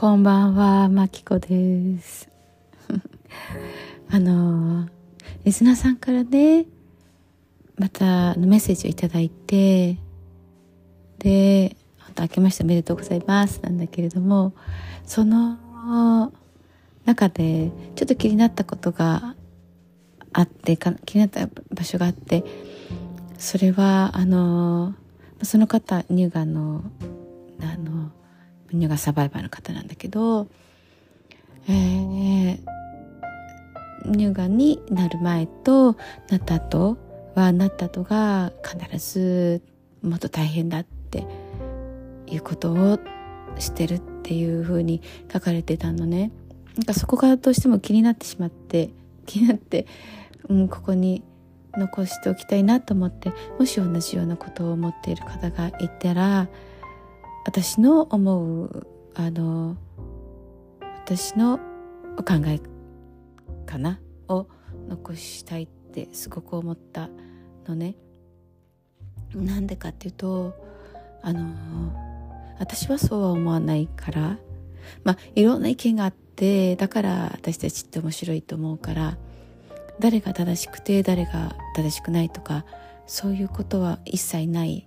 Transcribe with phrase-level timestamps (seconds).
[0.00, 2.28] こんばんは、まきこです。
[4.08, 4.88] あの、
[5.42, 6.66] リスナーさんからね、
[7.76, 9.98] またメッセージをいただいて、
[11.18, 14.52] で、本当明けましておめでとうございますなんだけれども、
[15.04, 15.58] その
[17.04, 19.34] 中でちょっと気になったことが
[20.32, 22.44] あってか気になった場所があって
[23.36, 24.94] それはあの
[25.42, 26.84] その方乳がんの
[27.60, 28.12] あの
[28.72, 30.48] 乳がんサバイバーの方なんだけど、
[31.68, 32.58] えー、
[34.10, 35.96] 乳がんになる前と
[36.28, 36.98] なった後
[37.34, 39.62] はなった後が必ず
[40.02, 41.26] もっと大変だって
[42.26, 42.98] いうことを
[43.58, 46.30] してるっていうふうに書かれてたのね。
[46.76, 48.90] なんかそこがどうしても気になってしまって
[49.26, 49.86] 気になって、
[50.48, 51.24] うん、ここに
[51.76, 56.48] 残しておきたいなと思ってもし同じようなことを思っている方がいたら
[57.48, 59.78] 私の思うあの
[61.06, 61.58] 私の
[62.18, 62.60] お考え
[63.64, 64.00] かな？
[64.28, 64.46] を
[64.86, 67.08] 残したいってすごく思った
[67.66, 67.96] のね。
[69.34, 70.54] なんでかっていうと
[71.22, 71.54] あの
[72.58, 74.36] 私はそうは思わないから
[75.02, 79.16] まあいろんな意見があってだから私たちって面白いと思うから
[79.98, 82.66] 誰が正しくて誰が正しくないとか
[83.06, 84.86] そういうことは一切ない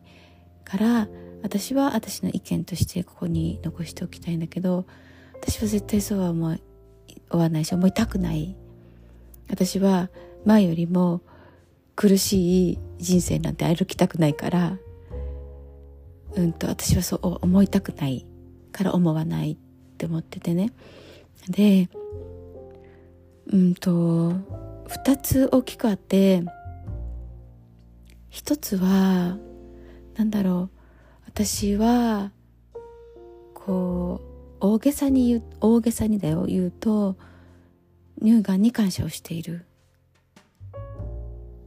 [0.64, 1.08] から
[1.44, 4.86] 私は私の意見としてここに残しておきたいんだけど
[5.34, 6.58] 私は絶対そうは思
[7.30, 8.56] わないし思いたくない。
[9.50, 10.10] 私は
[10.46, 11.22] 前よりも
[11.96, 14.78] 苦しい人生なんて歩きたくないから
[16.36, 18.26] うんと私はそう思いたくない
[18.72, 19.58] から思わないっ
[19.98, 20.72] て思っててね。
[21.50, 21.90] で
[23.48, 24.34] うんと
[24.88, 26.44] 2つ大きくあって
[28.30, 29.38] 一つは
[30.16, 30.81] 何だろう
[31.34, 32.32] 私は
[33.54, 34.20] こ
[34.60, 37.16] う大げさに言う大げさにだよ言うと
[38.22, 39.66] 乳がんに感謝をしている。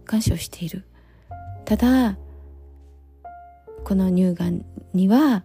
[0.04, 0.84] 感謝をしている。
[1.64, 2.18] ただ
[3.84, 5.44] この乳がんには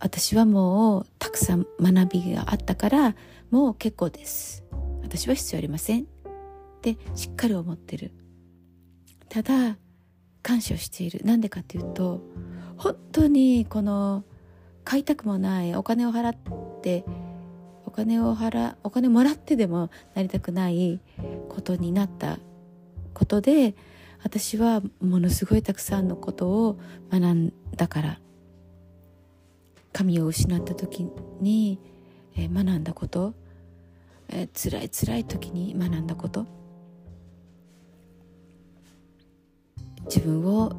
[0.00, 3.14] 私はもうたくさん学びがあったから
[3.50, 4.64] もう結構です。
[5.02, 6.04] 私は必要ありません。
[6.04, 6.06] っ
[6.80, 8.10] てしっかり思ってる。
[9.28, 9.76] ただ
[10.42, 11.20] 感謝をしている。
[11.24, 12.22] なんでかっていうと
[12.78, 14.24] 本当にこの
[14.84, 17.04] 買いたくもないお金を払って
[17.84, 21.00] お金を払お金もらってでもなりたくない
[21.48, 22.38] ことになった
[23.12, 23.74] ことで
[24.22, 26.78] 私はものすごいたくさんのことを
[27.10, 28.20] 学んだから
[29.92, 31.08] 神を失った時
[31.40, 31.80] に、
[32.36, 33.34] 学んだこと、
[34.28, 36.46] えー、辛い辛い時に学んだこと
[40.04, 40.72] 自分を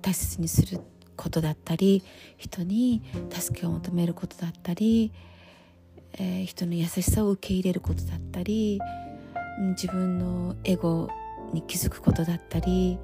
[0.00, 0.80] 大切にする
[1.16, 2.02] ことだったり
[2.36, 5.12] 人に助けを求めることだったり、
[6.14, 8.80] えー、人の優しさを受け入れることだったり
[9.70, 11.08] 自分のエゴ
[11.52, 12.98] に気づくことだったり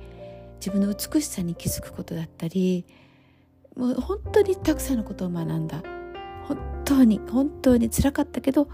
[0.60, 2.84] 自分の美しさに気づくことだったり
[3.76, 5.82] もう本当にたくさんのことを学んだ。
[6.48, 8.64] 本当に本当につらかったけど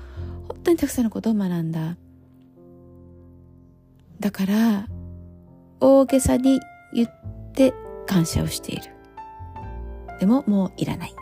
[0.49, 1.97] 本当にたくさんのことを学んだ。
[4.21, 4.87] だから
[5.81, 6.61] 大げさに
[6.95, 7.11] 言っ
[7.53, 7.75] て
[8.06, 8.94] 感謝をしている。
[10.25, 11.15] でももういらない。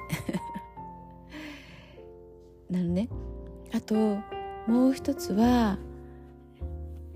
[2.71, 3.09] なのね。
[3.75, 3.97] あと
[4.69, 5.77] もう一つは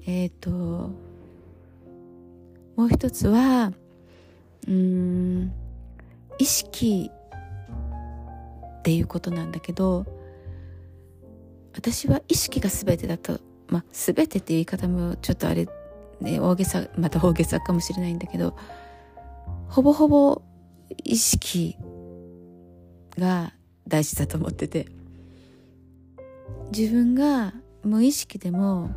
[0.05, 0.51] えっ、ー、と
[2.75, 3.73] もう一つは
[4.67, 5.53] うん
[6.41, 7.09] 意識
[8.79, 10.07] っていうことなんだけど
[11.73, 13.39] 私は意識が全てだと
[13.69, 15.69] まあ全てっていう言い方もちょっとあれ、
[16.21, 18.57] ね、大げさまた大げさかもしれないんだけど
[19.69, 20.43] ほぼほぼ
[21.05, 21.77] 意識
[23.19, 23.53] が
[23.89, 24.87] 大事だと思ってて。
[26.73, 28.91] 自分が無意識でも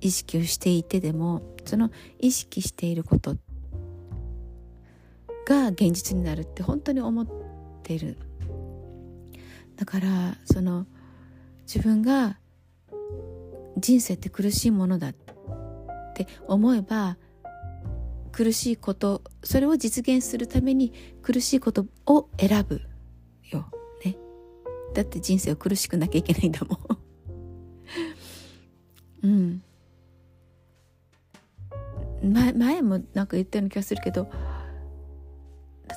[0.00, 3.36] 意識をしていてでもその意識していること
[5.46, 7.26] が現実になるって本当に思っ
[7.82, 8.16] てる。
[9.76, 10.86] だからその
[11.62, 12.38] 自分が
[13.78, 15.12] 人生って苦しいものだっ
[16.14, 17.16] て思えば
[18.32, 20.92] 苦しいことそれを実現するために
[21.22, 22.80] 苦しいことを選ぶ
[23.50, 23.66] よ
[24.04, 24.16] ね。
[24.94, 26.78] だって人生を苦しくなきゃいけないんだもん。
[29.22, 29.62] うん。
[32.22, 34.30] 前前もなんか言ったような気がするけど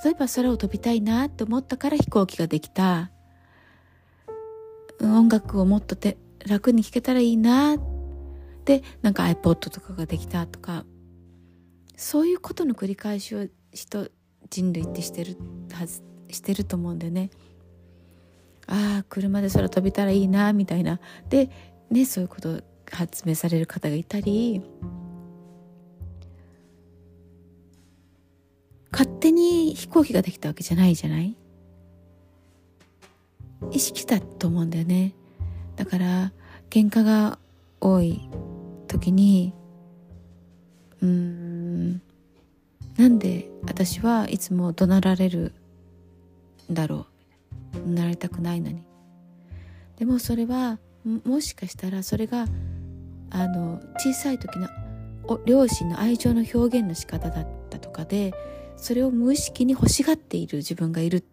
[0.04, 3.12] 例えば空を飛びたいなって思ったから飛行機ができた。
[5.02, 7.78] 音楽をもっとて楽に聴けたらいいな。
[8.66, 10.86] でなんか iPod とかができたとか。
[11.96, 14.10] そういうことの繰り返しを人
[14.50, 15.38] 人類ってしてる
[15.72, 17.30] はずしてると思うんだよね。
[18.68, 21.00] ああ車で空飛びたらいいなみたいな。
[21.30, 21.50] で
[21.90, 22.62] ねそういうことを
[22.92, 24.62] 発明される方がいたり。
[28.92, 31.36] 勝手に飛行機ができたわけじゃないじゃない？
[33.72, 35.16] 意識だと思うんだよね。
[35.76, 36.32] だから
[36.70, 37.40] 喧嘩が
[37.82, 38.30] 多い
[38.88, 39.52] 時に
[41.02, 41.53] うん。
[42.98, 45.54] なんで私はいつも怒鳴られる
[46.72, 47.14] んだろう。
[47.90, 48.84] なりたくないのに。
[49.98, 50.80] でもそれは
[51.26, 52.46] もしかしたらそれが
[53.30, 54.68] あの小さい時の
[55.46, 58.34] 両親の愛情の表現の仕方だったとかで
[58.78, 61.24] それを無意識に欲しがっている自分がいる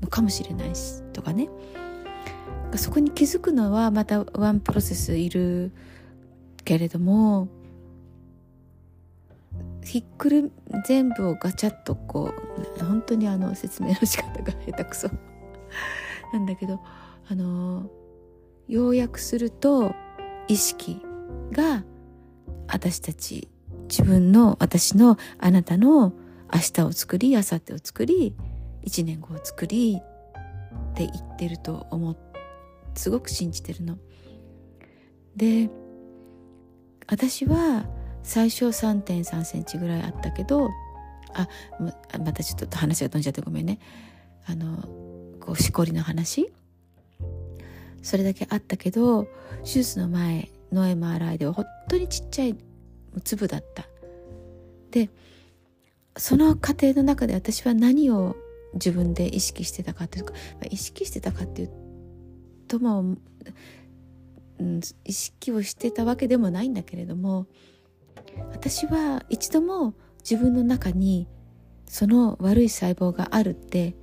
[0.00, 1.48] のかもしれないしとかね。
[2.76, 5.72] そこに気づくのはまたワンプロセスいる
[6.64, 7.48] けれども
[9.84, 10.52] ひっくる
[10.86, 12.32] 全部をガチャッとこ
[12.78, 15.10] う本当にあの説明の仕方が下手くそ
[16.32, 16.80] なんだけど
[17.28, 17.90] あの
[18.68, 19.94] 要約すると
[20.48, 21.00] 意識
[21.52, 21.84] が
[22.68, 23.48] 私たち
[23.88, 26.12] 自分の私のあなたの
[26.52, 28.34] 明日を作り明後日を作り
[28.82, 32.30] 一年後を作りって言ってると思って
[32.94, 33.98] すごく信じてるの。
[35.36, 35.70] で
[37.06, 37.86] 私は
[38.22, 40.68] 最初3 3センチぐらいあったけど
[41.34, 41.48] あ
[42.18, 43.78] またちょっと話が飛んじゃってごめんね。
[44.46, 44.82] あの
[45.40, 46.50] こうしこりの話。
[48.02, 49.24] それだけあったけど
[49.62, 52.56] 手術の前の MRI では本当にちっちゃい
[53.24, 53.86] 粒だった。
[54.90, 55.10] で
[56.16, 58.36] その過程の中で私は何を
[58.74, 61.70] 自分で意識してたかというか、まあ、意識してたかっていう
[62.68, 63.16] とも、
[64.58, 67.46] うん、意識をしてたわけでもないんだけれども
[68.52, 71.26] 私は一度も自分の中に
[71.86, 73.94] その悪い細胞があるって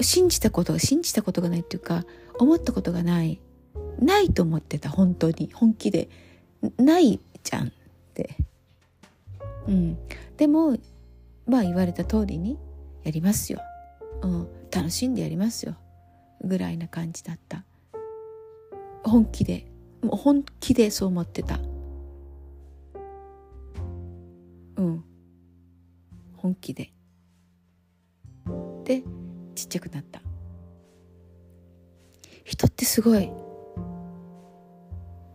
[0.00, 2.04] 信じたこと信じたことがないっていうか
[2.38, 3.40] 思ったことがない。
[4.00, 5.50] ないと思ってた本当に。
[5.52, 6.08] 本気で。
[6.78, 7.70] ないじゃんっ
[8.14, 8.36] て。
[9.68, 9.98] うん。
[10.38, 10.78] でも
[11.46, 12.58] まあ言われた通りに
[13.04, 13.60] やりますよ、
[14.22, 15.76] うん、楽しんでやりますよ。
[16.42, 17.64] ぐらいな感じだった。
[19.04, 19.66] 本気で。
[20.02, 21.58] もう本気でそう思ってた。
[26.50, 26.92] 本気で。
[28.84, 29.02] で
[29.54, 30.20] ちっちゃくなった。
[32.44, 33.30] 人ってすごい。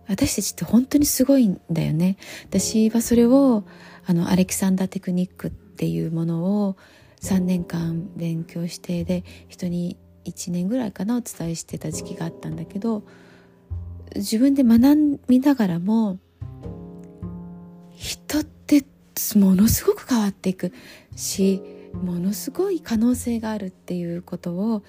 [0.08, 2.18] 私たちって本当にすごいんだよね。
[2.50, 3.64] 私はそれを
[4.06, 6.76] あのアレキサンダーテクニックっていうものを
[7.22, 13.04] 3年間勉強してで人に1年ぐらいかなお伝えしてた時期があったんだけど
[14.16, 16.20] 自分で学びながらも
[19.36, 20.74] ものすごく変わっていく
[21.16, 21.62] し
[21.94, 24.84] ものすごい可能性があるっていうことを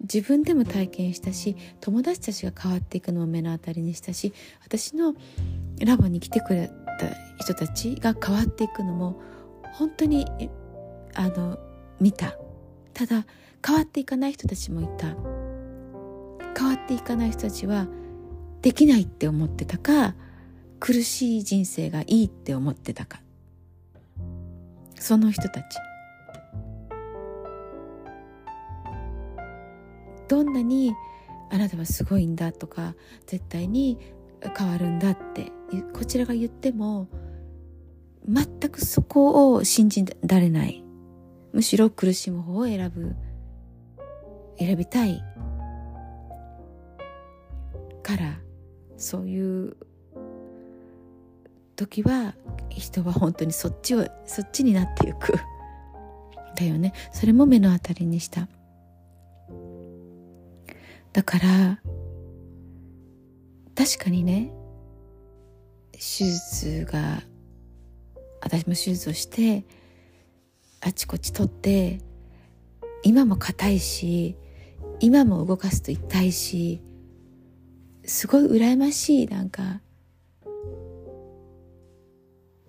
[0.00, 4.32] 自分でも体験したし友達たちが変わっていくのを目の当たりにしたし
[4.64, 5.14] 私の
[5.84, 7.06] ラボに来てくれた
[7.38, 9.20] 人たちが変わっていくのも
[9.74, 10.26] 本当に
[11.14, 11.58] あの
[12.00, 12.36] 見た。
[12.92, 13.26] ただ
[13.66, 15.08] 変わっていかない人たちもいた。
[16.58, 17.86] 変わっていかない人たちは
[18.62, 20.14] できないって思ってたか
[20.80, 23.20] 苦しい人生がいいって思ってたか。
[24.98, 25.64] その人たち。
[30.28, 30.92] どんなに
[31.50, 32.94] あなたはすごいんだとか
[33.26, 33.98] 絶対に
[34.58, 35.52] 変わるんだって
[35.92, 37.08] こちらが言っても
[38.28, 40.82] 全くそこを信じられない。
[41.52, 43.16] むしろ苦しむ方を選ぶ
[44.58, 45.22] 選びたい
[48.02, 48.38] から
[48.96, 49.76] そういう
[51.76, 52.34] 時は
[52.70, 55.34] 人は本当にそっちをそっちになっていく。
[56.56, 56.94] だよね。
[57.12, 58.48] それも目の当たりにした。
[61.12, 61.80] だから
[63.74, 64.52] 確かにね
[65.92, 67.22] 手術が
[68.42, 69.64] 私も手術をして
[70.82, 72.00] あちこち取って
[73.02, 74.36] 今も硬いし
[75.00, 76.82] 今も動かすと痛いし
[78.04, 79.80] すごい羨ましいなんか。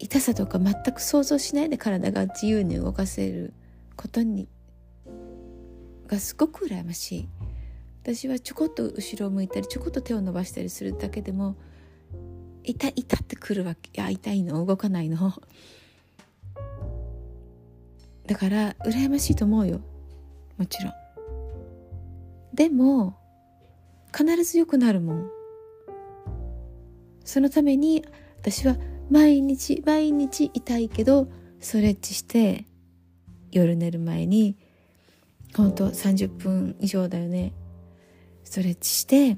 [0.08, 3.54] 痛さとか全く想像しないで体が自由に動かせる
[3.98, 4.48] ことに
[6.08, 7.30] がすごく羨ましい。
[8.04, 11.58] 私はちょこっと後ろを向いたりちょこっと手を伸ばしたりするだけでも
[12.64, 15.34] 痛い痛ってくるわけいや痛いの動かないの。
[18.26, 19.82] だから羨ましいと思うよ。
[20.58, 20.94] もちろん。
[22.54, 23.18] でも
[24.16, 25.30] 必ず良くなるもん。
[27.26, 28.06] そのために
[28.40, 28.78] 私は
[29.10, 31.28] 毎日毎日痛いけど
[31.60, 32.66] ストレッチして
[33.52, 34.58] 夜寝る前に
[35.56, 37.54] 本当30分以上だよね。
[38.44, 39.38] ストレッチして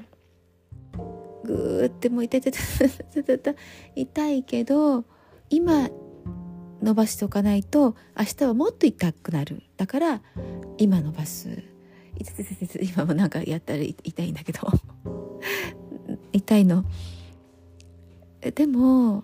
[1.44, 3.56] グーってもう痛い痛い痛い痛い
[3.96, 5.06] 痛いけど
[5.50, 5.90] 今
[6.82, 10.22] 伸ばしておかないと明日はもっと痛くなるだから
[10.78, 11.64] 今伸ばす
[12.18, 14.72] 痛い痛い痛い今もなんかやったら痛いんだけど
[16.32, 16.86] 痛いの
[18.42, 19.24] でも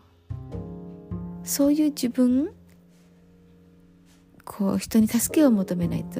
[1.45, 2.51] そういう自分
[4.43, 6.19] こう人に助けを求めないと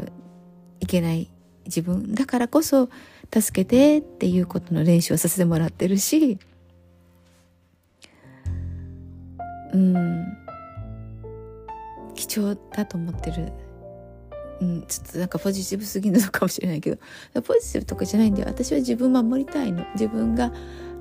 [0.79, 1.31] いけない
[1.65, 2.89] 自分だからこそ
[3.33, 6.37] 助けてっていうことの練習をさせてもらってるし
[9.73, 10.37] うん
[12.15, 13.51] 貴重だと思ってる。
[14.61, 18.47] うん、ちょっとなんかポジティブすぎるのかもしれないけどポジティブとかじゃないんだよ。
[18.47, 19.85] 私は自分守りたいの。
[19.95, 20.53] 自分が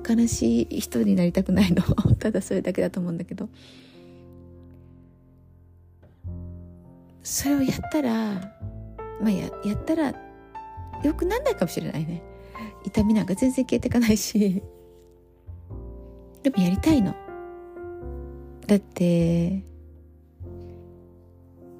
[0.07, 1.83] 悲しい人になりたくないの。
[2.19, 3.47] ただそれだけだと思うんだけど。
[7.25, 8.11] それをやったら
[9.19, 10.13] まあややったら
[11.03, 12.21] よくなんないかもしれないね。
[12.85, 14.61] 痛みなんか全然消えていかないし。
[16.43, 17.15] でもやりたいの。
[18.67, 19.63] だって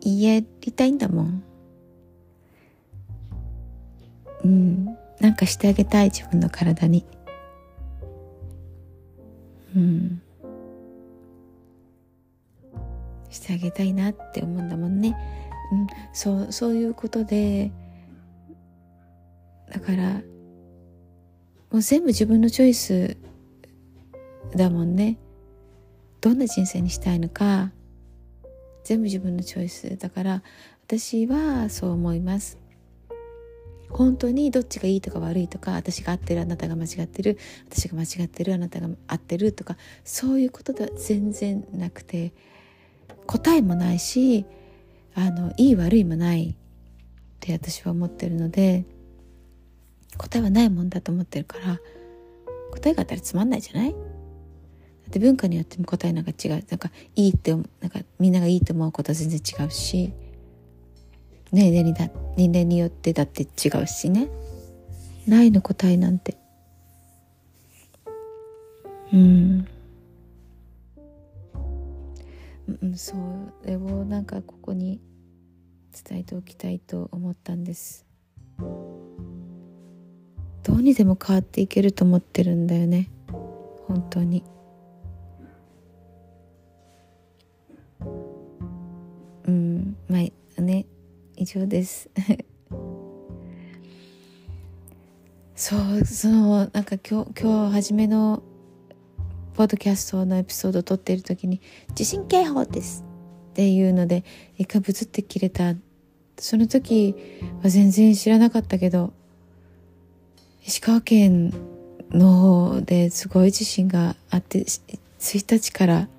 [0.03, 1.43] やりたいんだもん。
[4.43, 4.85] うん。
[5.19, 7.05] なんかしてあげたい自分の体に。
[9.75, 10.21] うん。
[13.29, 15.15] してあげたいなって思うんだもんね。
[15.71, 17.71] うん、そうそういうことで
[19.71, 20.21] だから
[21.71, 23.17] もう全部自分のチョイス
[24.55, 25.17] だもんね。
[26.21, 27.71] どんな人生にしたいのか
[28.83, 30.43] 全部自分のチョイスだから
[30.85, 32.57] 私はそう思います。
[33.89, 37.37] 本当にどっちがいいとか悪いとか私が合ってるあなたが間違ってる
[37.69, 42.33] 私が間違ってるあなたが合ってるとかそういうことでは全然なくて。
[43.27, 44.45] 答えもないし
[45.15, 46.55] あのいい悪いもないっ
[47.39, 48.85] て私は思ってるので
[50.17, 51.79] 答えはないもんだと思ってるから
[52.71, 53.91] 答えがあったらつまんないじゃない？
[53.91, 56.51] だって文化によっても答えなんか違う。
[56.51, 60.11] なんかいいってなんかみんながいいと思うことは全然違うし
[61.51, 63.47] 年齢にだ年齢によってだって違
[63.81, 64.29] うしね。
[65.27, 66.37] ないの答えなんて。
[69.13, 69.67] うん。
[72.67, 73.15] うん、そ
[73.63, 75.01] れをなんかここに
[76.07, 78.05] 伝えておきたいと思ったんです。
[80.63, 83.09] どうにでも変わっていけると思ってるんだよね。
[83.87, 84.43] 本当に。
[89.47, 90.17] うんま
[90.57, 90.87] あね
[91.35, 92.09] 以上です。
[95.55, 98.41] そうそのなんか今日今日初めの
[99.55, 101.61] ポッドキャストのエピソードを撮っている時に
[101.95, 103.05] 「地震警報です」
[103.51, 104.25] っていうので
[104.57, 105.75] 一回ブツって切れた。
[106.37, 107.15] その時
[107.63, 109.13] は全然知らなかったけど
[110.65, 111.53] 石川県
[112.11, 114.97] の方ですごい地震があって1
[115.49, 116.09] 日から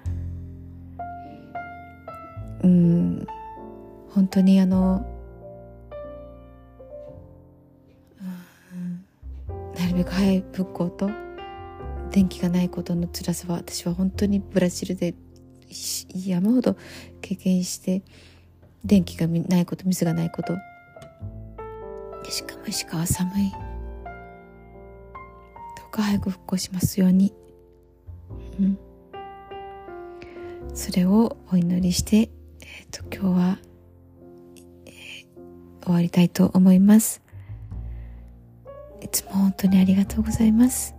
[2.62, 3.26] うん
[4.11, 5.05] 本当にあの、
[9.78, 11.25] なるべく早い復興と
[12.17, 15.15] 電気がないことの辛さは私は本当にブラジルで
[16.15, 16.75] 山ほど
[17.21, 18.03] 経験して
[18.83, 20.57] 電気がないこと水がないこと。
[22.31, 23.59] しかも石川寒いど
[25.87, 27.35] うか早く復興しますように。
[28.61, 28.79] うん。
[30.73, 33.59] それをお祈りしてえっ、ー、と今日は、
[34.87, 37.21] えー、終わりたいと思います。
[39.03, 40.96] いつも本当にありがとうございます。